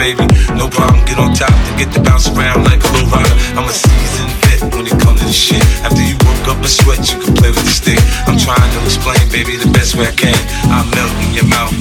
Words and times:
baby? 0.00 0.24
No 0.56 0.64
problem, 0.72 1.04
get 1.04 1.20
on 1.20 1.36
top 1.36 1.52
and 1.52 1.76
get 1.76 1.92
to 1.92 2.00
bounce 2.00 2.24
around 2.32 2.64
like 2.64 2.80
a 2.80 2.88
low 2.96 3.04
rider. 3.12 3.36
I'm 3.52 3.68
a 3.68 3.72
seasoned 3.72 4.32
vet 4.48 4.60
when 4.72 4.88
it 4.88 4.96
comes 4.96 5.20
to 5.20 5.28
this 5.28 5.36
shit. 5.36 5.60
After 5.84 6.00
you 6.00 6.16
woke 6.24 6.48
up 6.48 6.64
a 6.64 6.70
sweat, 6.72 7.04
you 7.04 7.20
can 7.20 7.36
play 7.36 7.52
with 7.52 7.68
the 7.68 7.76
stick. 7.76 8.00
I'm 8.24 8.40
trying 8.40 8.64
to 8.64 8.80
explain, 8.88 9.20
baby, 9.28 9.60
the 9.60 9.68
best 9.76 10.00
way 10.00 10.08
I 10.08 10.16
can. 10.16 10.40
I 10.72 10.80
melt 10.96 11.12
in 11.28 11.36
your 11.36 11.48
mouth, 11.52 11.76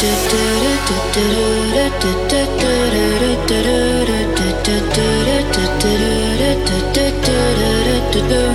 do 0.00 0.06
do 8.28 8.47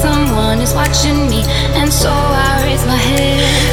someone 0.00 0.60
is 0.60 0.74
watching 0.74 1.28
me, 1.28 1.42
and 1.74 1.92
so 1.92 2.10
I 2.10 2.62
raise 2.64 2.84
my 2.86 2.96
head. 2.96 3.67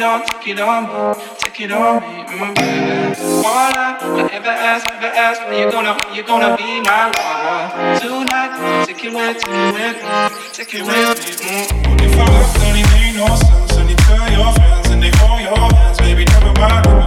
It 0.00 0.60
on 0.60 0.82
me, 0.84 1.24
take 1.38 1.60
it 1.60 1.72
on 1.72 2.00
me, 2.00 2.24
mm, 2.24 2.54
baby. 2.54 3.20
Wanna, 3.44 3.98
I 4.00 4.28
never 4.32 4.48
ask, 4.48 4.86
never 4.86 5.06
ask, 5.06 5.46
when 5.46 5.58
you 5.58 5.70
gonna, 5.70 5.96
you 6.14 6.22
gonna 6.22 6.56
be 6.56 6.80
my 6.80 7.12
lover 7.12 8.00
tonight? 8.00 8.86
Take 8.86 9.04
it 9.04 9.12
with, 9.12 9.36
take 9.38 9.52
it 9.52 9.74
with 9.74 9.96
me, 10.00 10.12
take 10.52 10.74
it 10.74 10.82
with 10.86 11.18
me. 11.20 11.44
Mm. 11.44 12.00
If 12.00 12.18
I 12.18 12.24
left, 12.32 12.60
then 12.60 12.76
it 12.76 12.86
made 12.92 13.16
no 13.16 13.28
sense, 13.36 13.76
and 13.76 13.90
you 13.90 13.96
tell 13.96 14.32
your 14.32 14.52
friends, 14.54 14.90
and 14.90 15.02
they 15.02 15.10
hold 15.16 15.40
your 15.40 15.56
hands, 15.56 15.98
baby, 15.98 16.24
never 16.24 16.52
mind, 16.58 16.99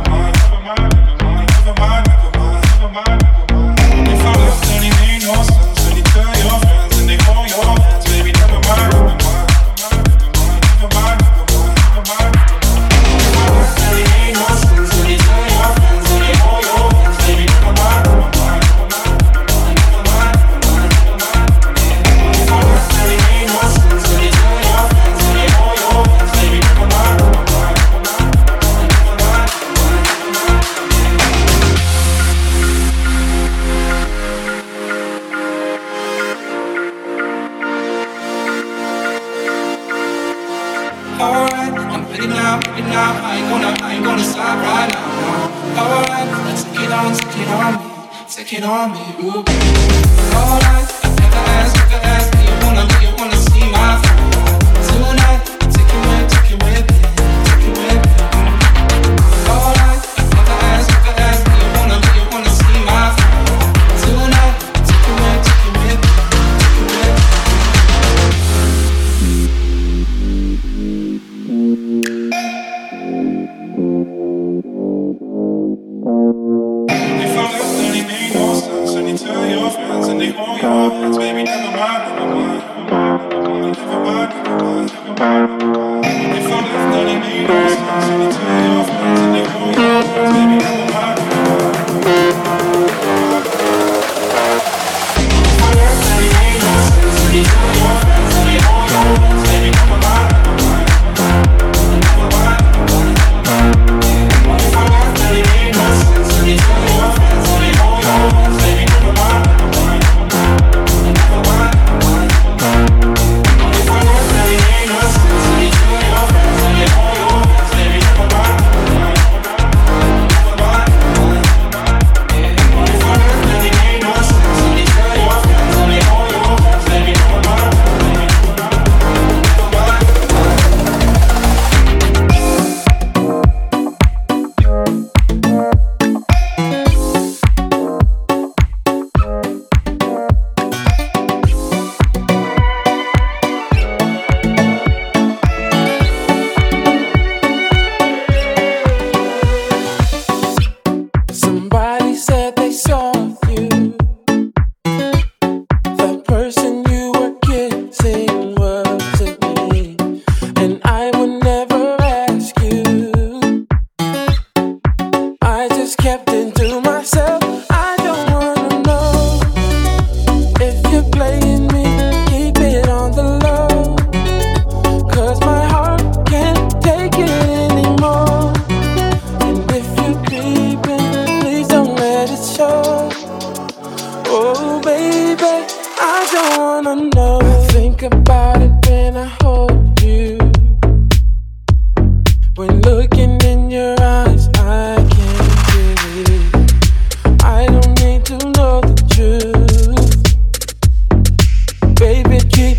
hands 79.75 80.07
and 80.07 80.21
they 80.21 80.33
all 80.35 80.82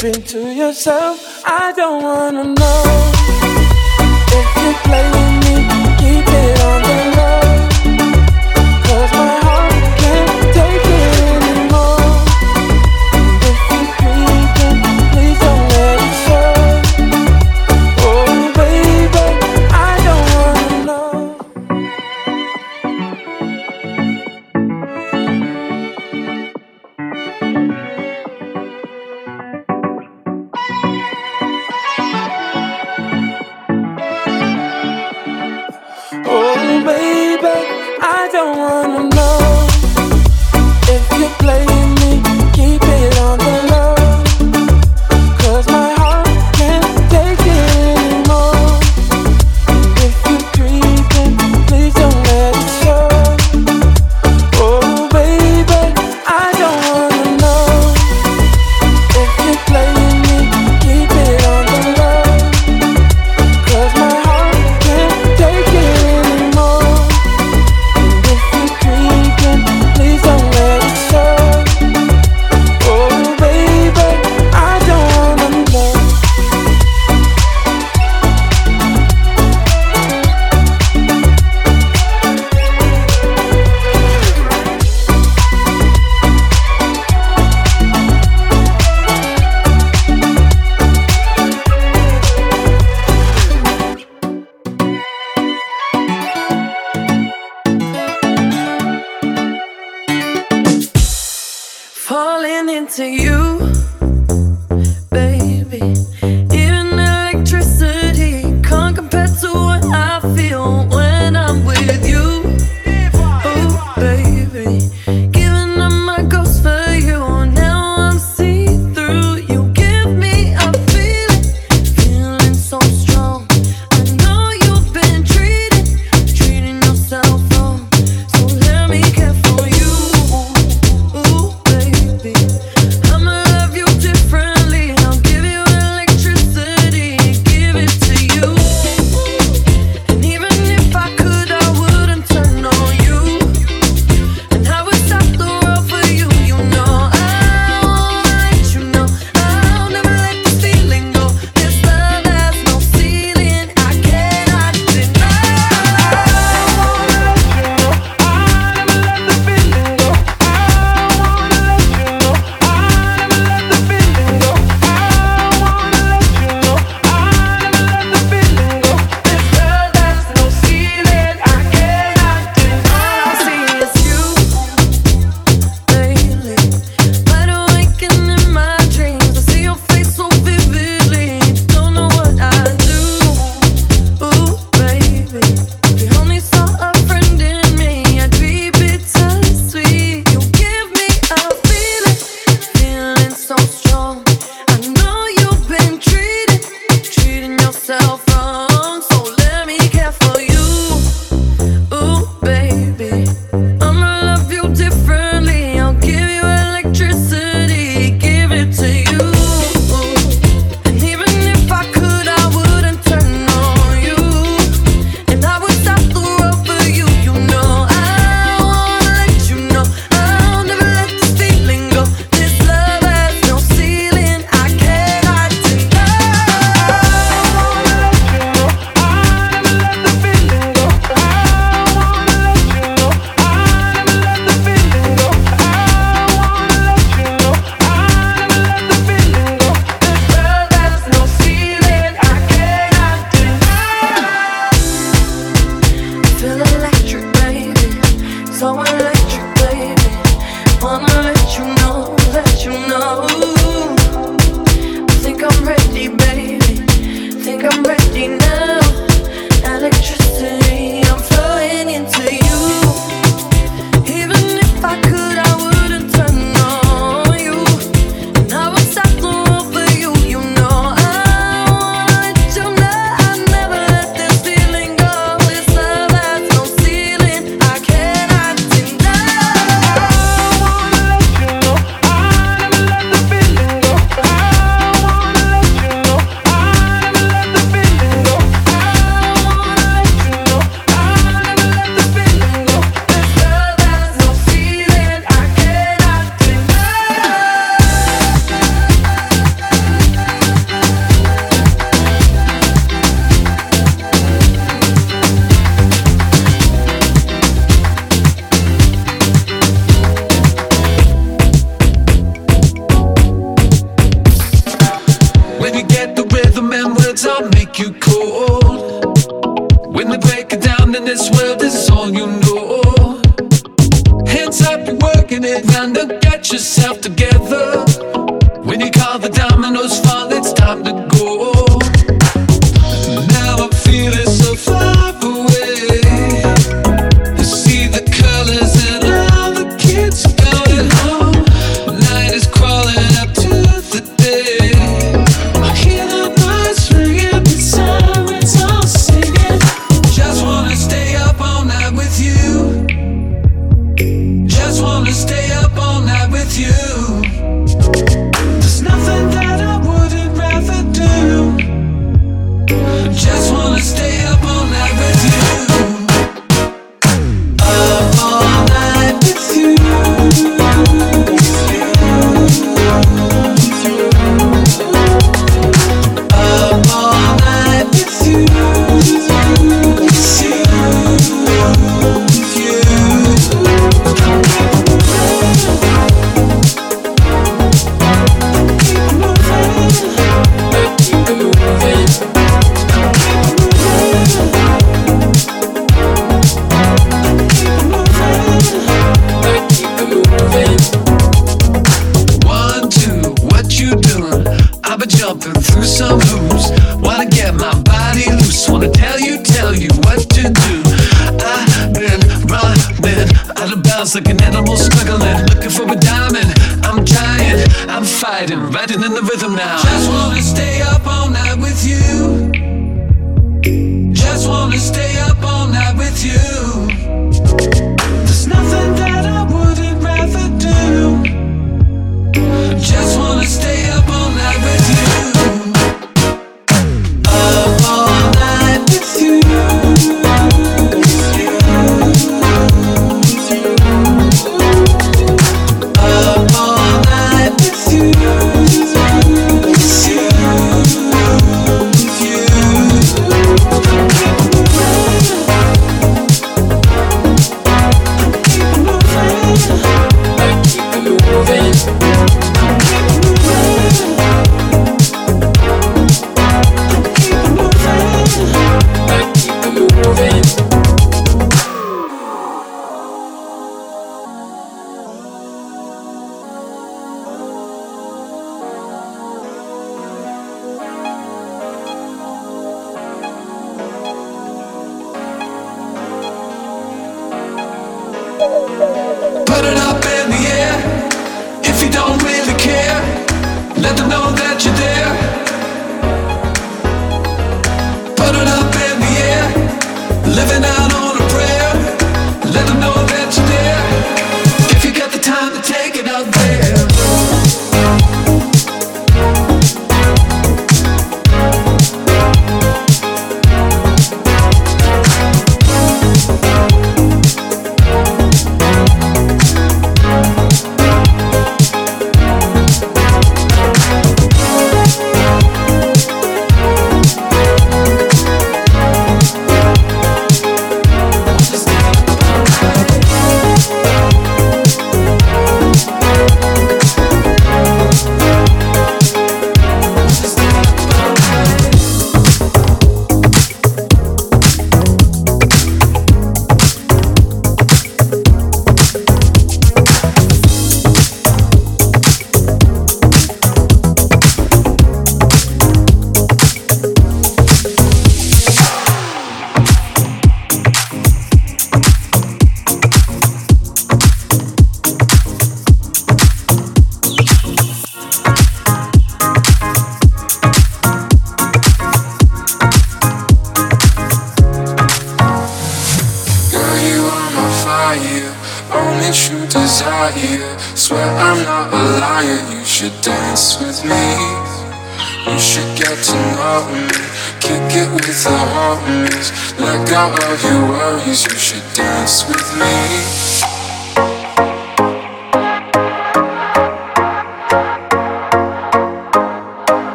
keeping 0.00 0.22
to 0.22 0.54
yourself. 0.54 1.42
I 1.44 1.72
don't 1.72 2.02
wanna 2.02 2.44
know 2.44 2.82
if 4.32 4.56
you 4.56 4.72
play. 4.84 5.29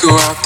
Go 0.00 0.08
out 0.08 0.41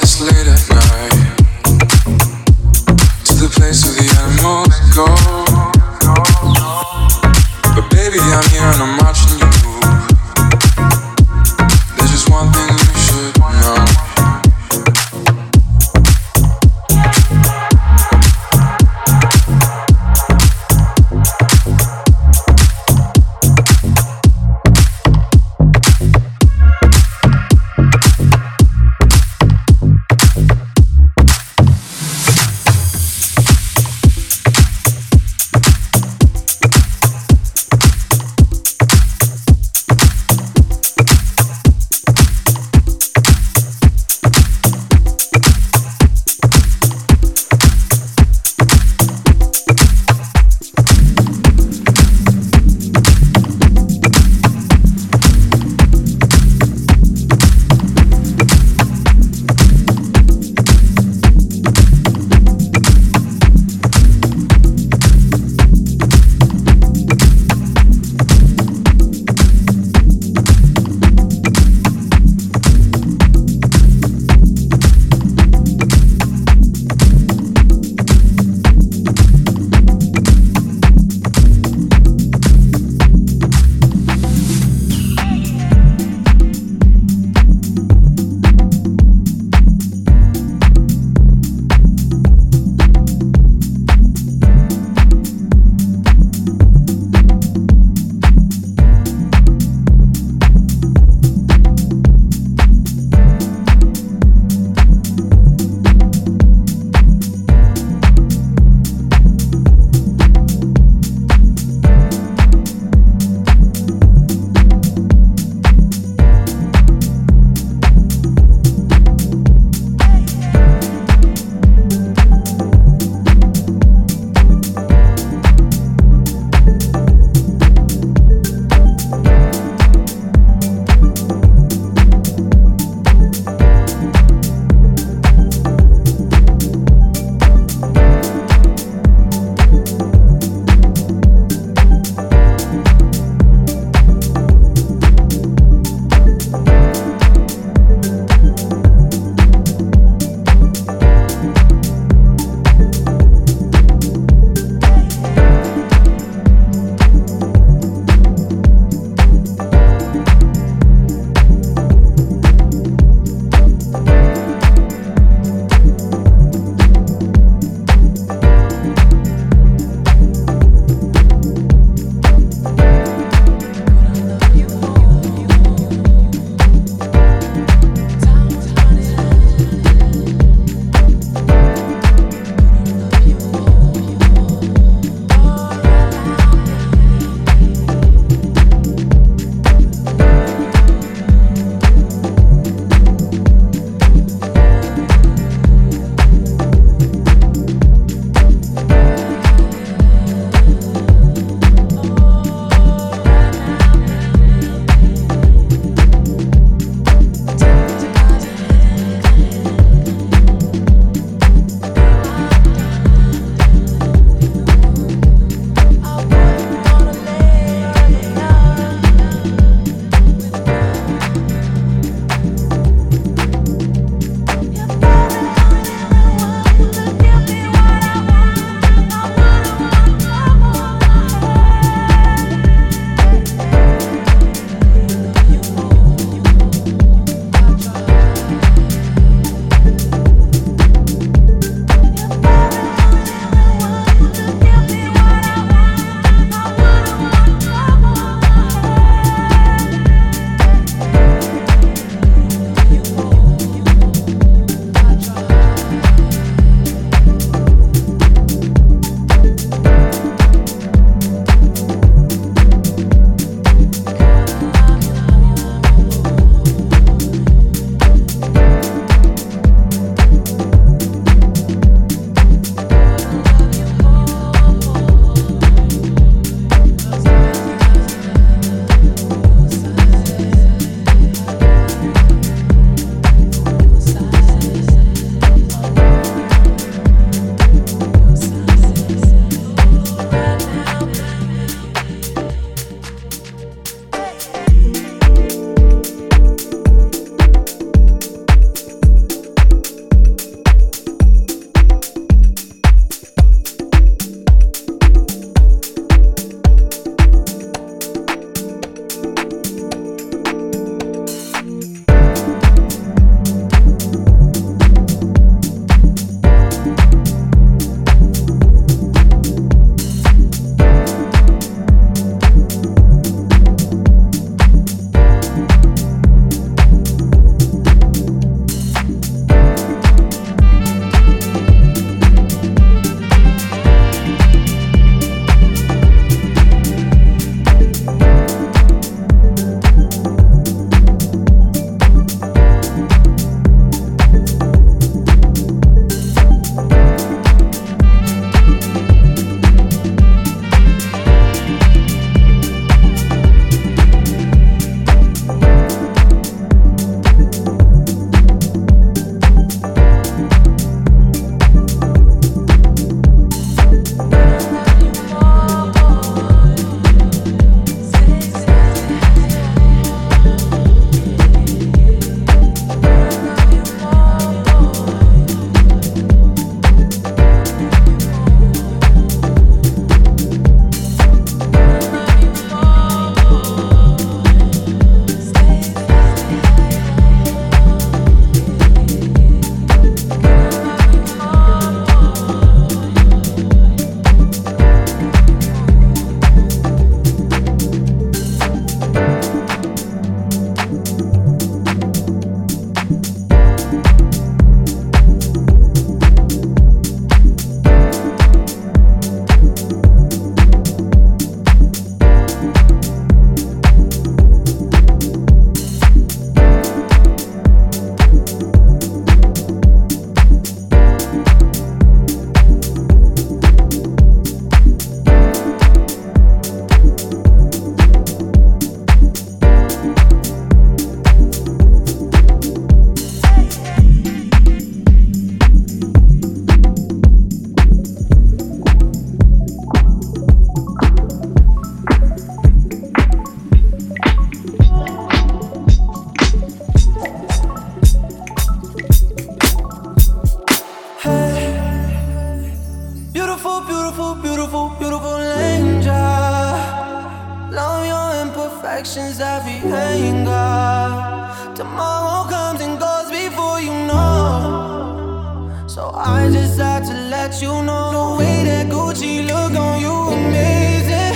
anger. 459.93 461.75
Tomorrow 461.75 462.49
comes 462.51 462.81
and 462.81 462.99
goes 462.99 463.31
before 463.31 463.81
you 463.81 463.95
know. 464.07 465.85
So 465.87 466.11
I 466.15 466.51
just 466.51 466.79
had 466.79 467.05
to 467.05 467.15
let 467.31 467.61
you 467.63 467.83
know 467.83 468.05
the 468.19 468.39
way 468.39 468.65
that 468.65 468.87
Gucci 468.89 469.47
look 469.47 469.73
on 469.79 470.01
you 470.01 470.17
amazing, 470.39 471.35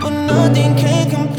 but 0.00 0.10
nothing 0.10 0.74
can 0.76 1.10
compare 1.10 1.37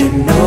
you 0.00 0.10
know. 0.10 0.43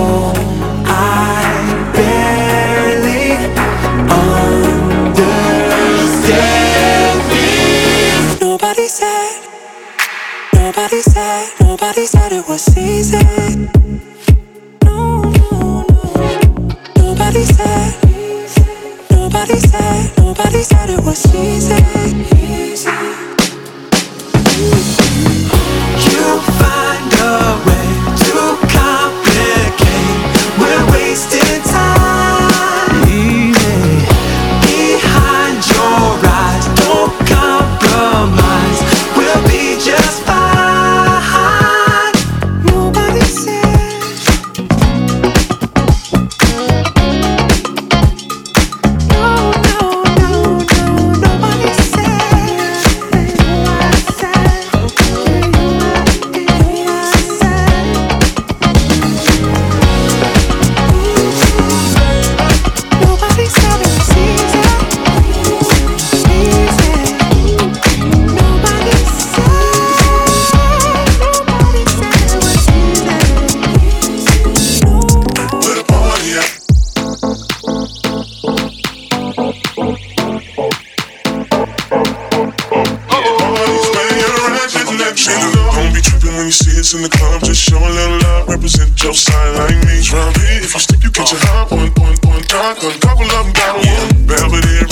power. 93.68 93.84
Yeah. 93.84 94.08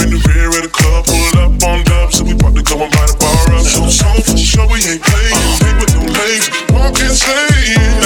In 0.03 0.11
the 0.11 0.21
rear 0.27 0.49
of 0.49 0.61
the 0.61 0.69
club, 0.71 1.07
up 1.39 1.63
on 1.63 1.83
we 2.23 2.33
about 2.33 2.55
to 2.55 2.63
the 3.07 3.15
bar. 3.19 3.63
So, 3.63 3.87
for 4.21 4.37
sure 4.37 4.67
we 4.67 4.79
ain't 4.83 5.01
playing, 5.01 5.35
with 5.79 5.95
no. 8.01 8.04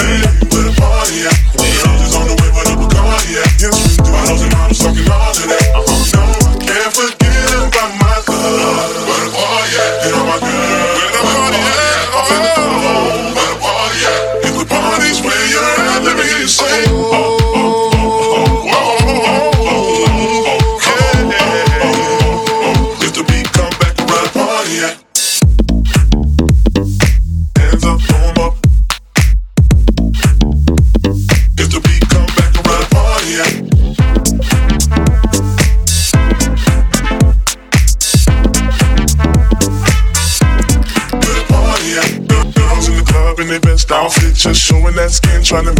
trying 45.50 45.64
to 45.64 45.79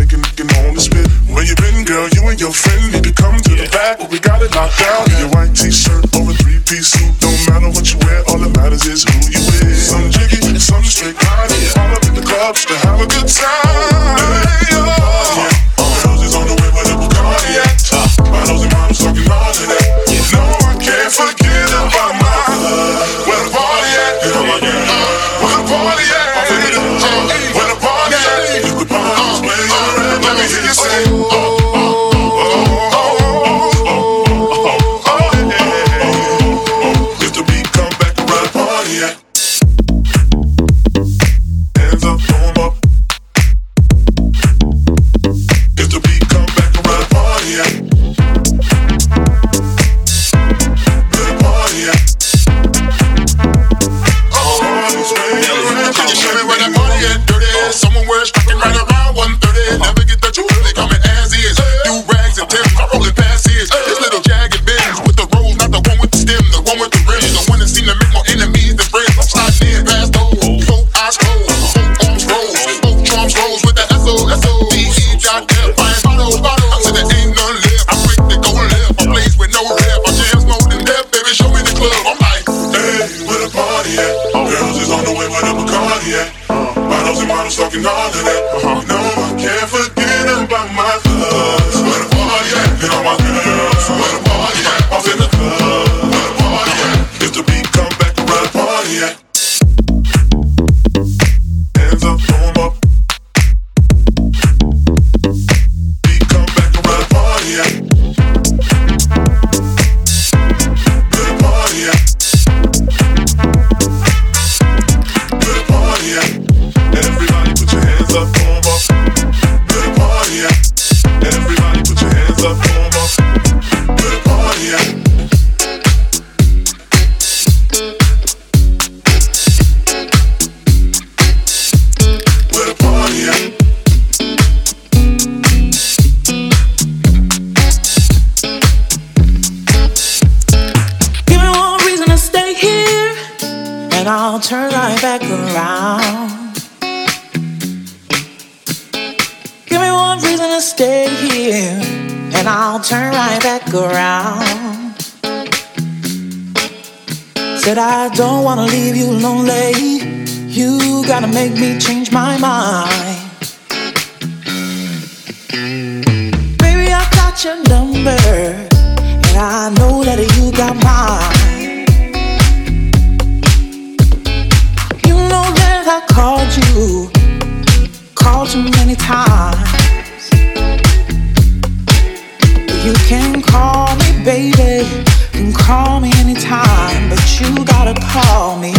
say 184.60 185.04
you 185.34 185.52
call 185.52 186.00
me 186.00 186.10
anytime, 186.16 187.08
but 187.08 187.22
you 187.40 187.64
gotta 187.64 187.94
call 188.12 188.58
me. 188.58 188.74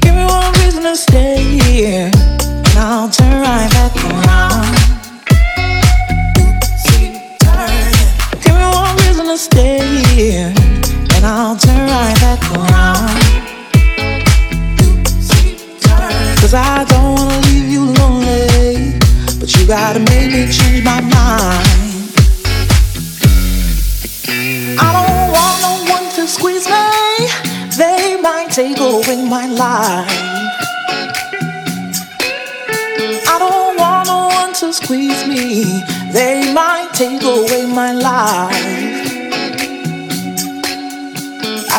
Give 0.00 0.14
me 0.14 0.24
one 0.24 0.52
reason 0.60 0.82
to 0.84 0.96
stay. 0.96 2.19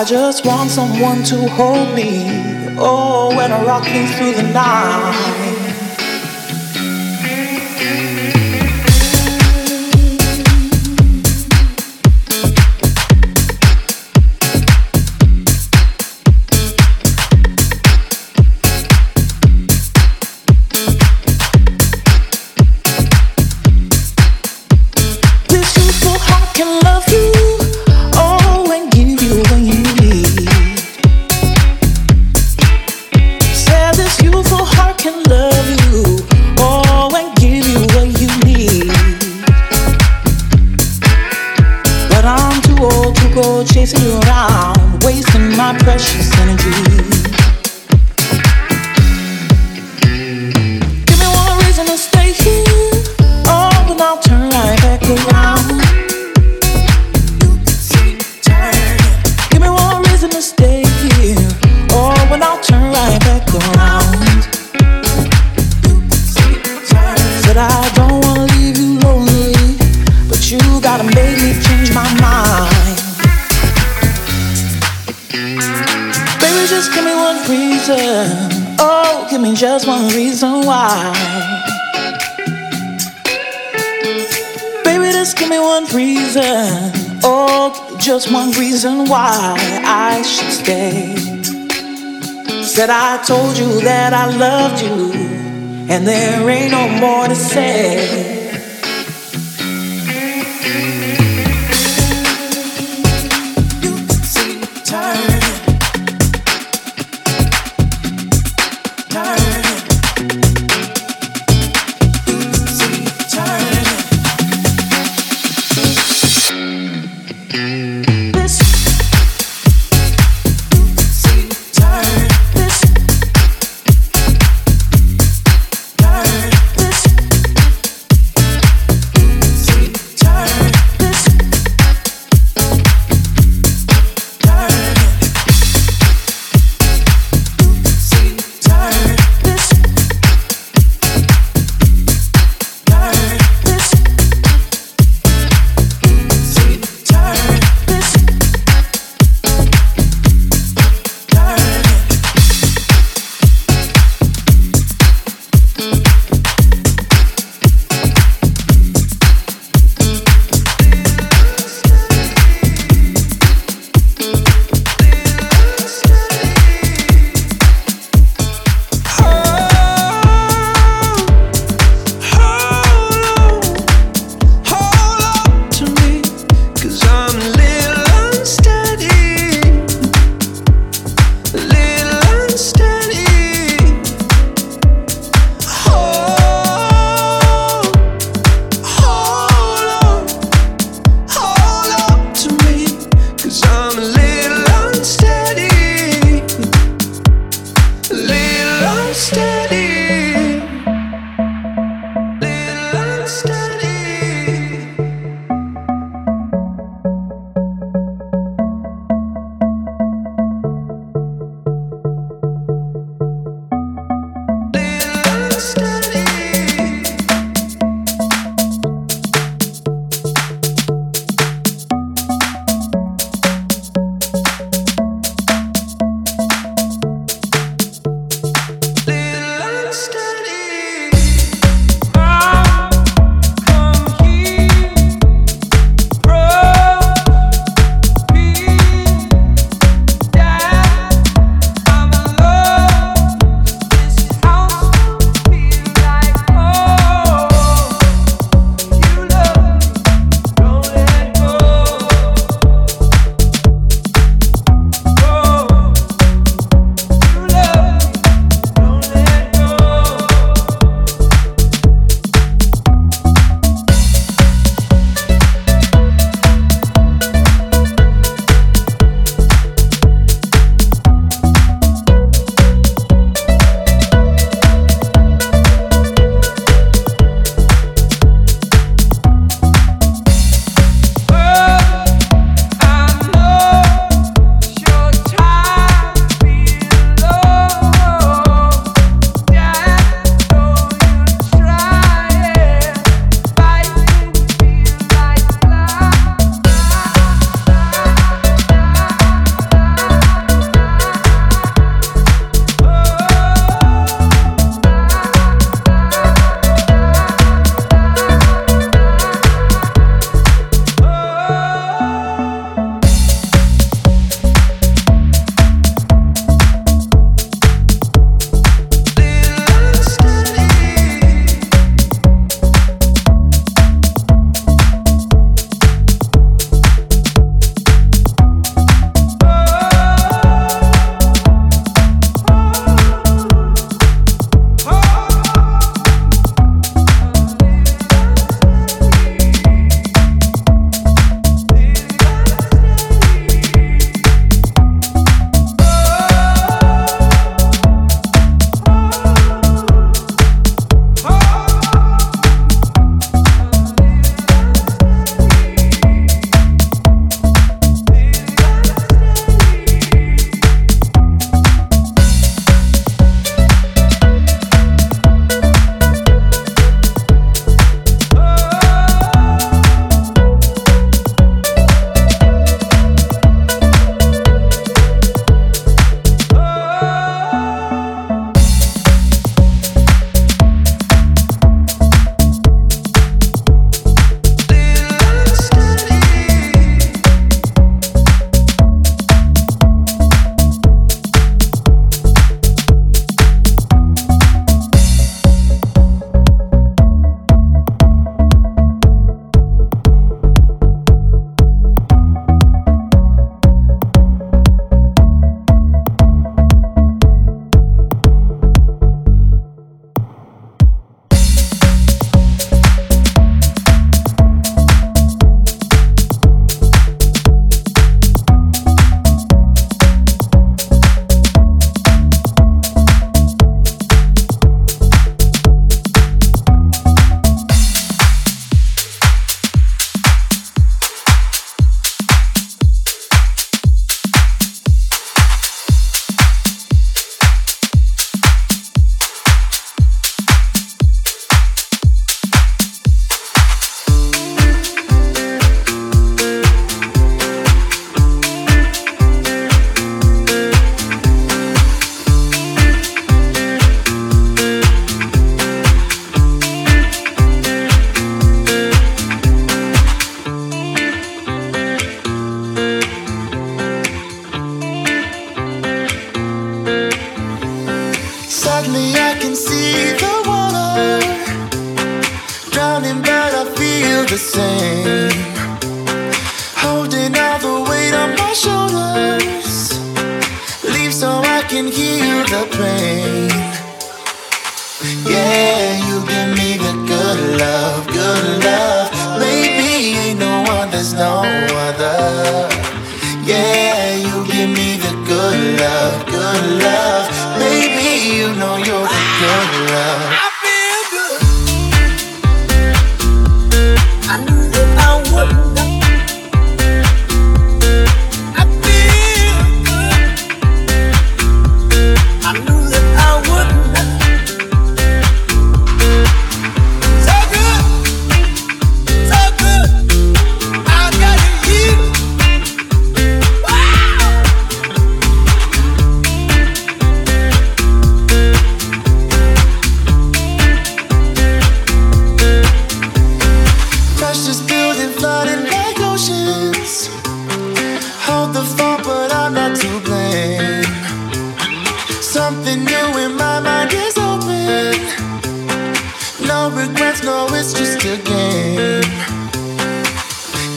I 0.02 0.04
just 0.04 0.48
want 0.48 0.72
someone 0.72 1.22
to 1.26 1.48
hold 1.50 1.94
me. 1.94 2.26
Oh, 2.76 3.38
when 3.38 3.52
I'm 3.52 3.68
rocking 3.68 4.08
through 4.08 4.34
the 4.34 4.52
night. 4.52 5.41
gotta 70.82 71.04
make 71.04 71.38
me 71.44 71.54
change 71.62 71.94
my 71.94 72.10
mind. 72.20 72.98
Baby, 76.42 76.68
just 76.68 76.92
give 76.94 77.06
me 77.06 77.14
one 77.14 77.38
reason. 77.48 78.76
Oh, 78.80 79.28
give 79.30 79.42
me 79.42 79.54
just 79.56 79.88
one 79.88 80.08
reason 80.10 80.66
why. 80.66 81.14
Baby, 84.84 85.12
just 85.12 85.38
give 85.38 85.50
me 85.50 85.60
one 85.60 85.86
reason. 85.94 86.92
Oh, 87.24 87.98
just 88.00 88.32
one 88.32 88.52
reason 88.52 89.06
why 89.06 89.56
I 89.86 90.24
should 90.24 90.52
stay. 90.52 91.16
Said 92.64 92.90
I 92.90 93.22
told 93.24 93.56
you 93.58 93.82
that 93.82 94.14
I 94.14 94.36
loved 94.36 94.82
you, 94.82 95.12
and 95.94 96.08
there 96.08 96.50
ain't 96.50 96.72
no 96.72 96.88
more 97.00 97.28
to 97.28 97.36
say. 97.36 98.41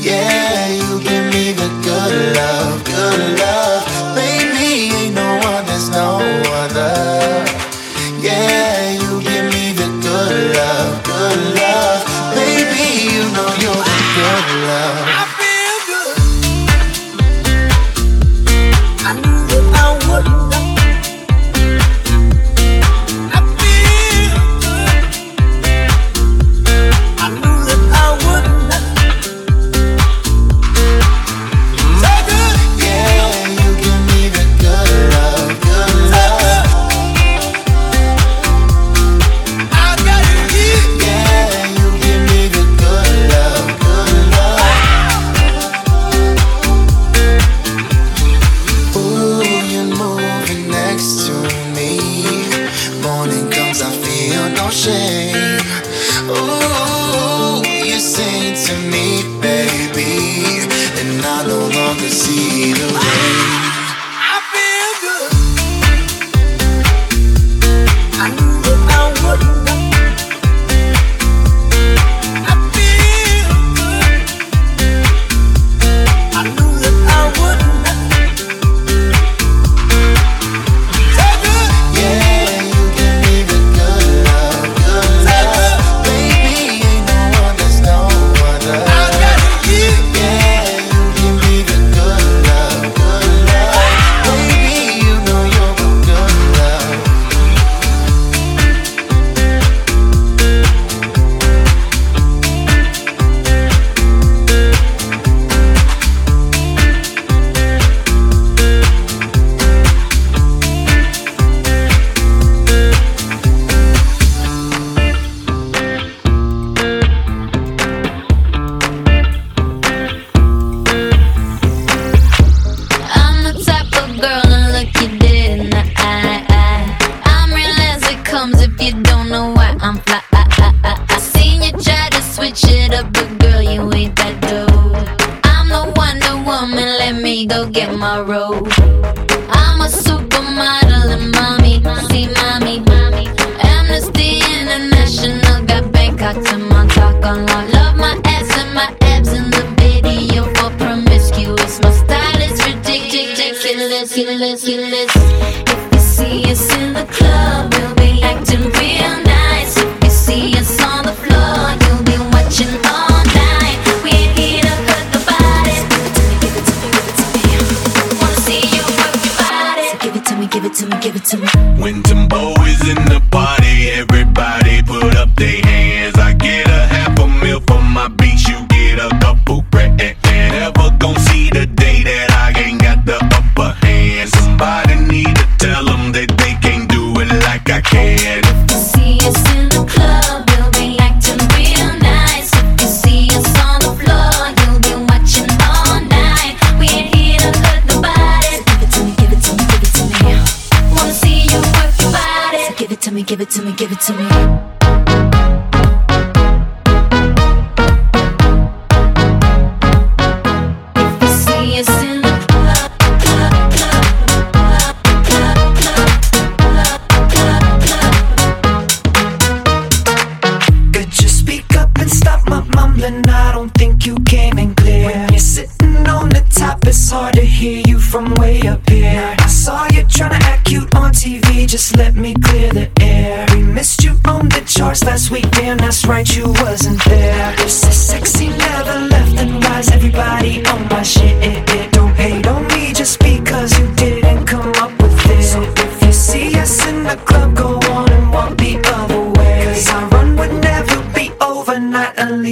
Yeah, 0.04 0.43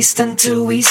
least 0.03 0.19
until 0.19 0.67
we 0.67 0.83